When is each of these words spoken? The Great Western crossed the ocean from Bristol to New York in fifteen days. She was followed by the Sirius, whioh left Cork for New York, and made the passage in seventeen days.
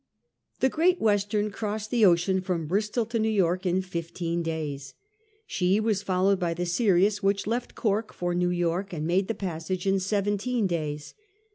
The 0.61 0.69
Great 0.69 0.99
Western 0.99 1.51
crossed 1.51 1.91
the 1.91 2.05
ocean 2.05 2.41
from 2.41 2.65
Bristol 2.65 3.05
to 3.05 3.19
New 3.19 3.29
York 3.29 3.67
in 3.67 3.83
fifteen 3.83 4.41
days. 4.41 4.95
She 5.45 5.79
was 5.79 6.01
followed 6.01 6.39
by 6.39 6.55
the 6.55 6.65
Sirius, 6.65 7.19
whioh 7.19 7.45
left 7.45 7.75
Cork 7.75 8.11
for 8.11 8.33
New 8.33 8.49
York, 8.49 8.93
and 8.93 9.05
made 9.05 9.27
the 9.27 9.35
passage 9.35 9.85
in 9.85 9.99
seventeen 9.99 10.65
days. 10.65 11.13